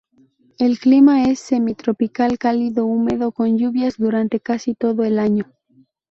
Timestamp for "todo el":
4.73-5.19